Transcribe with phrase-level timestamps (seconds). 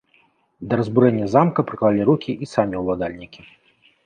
[0.71, 3.41] Да разбурэння замка прыклалі рукі і самі ўладальнікі.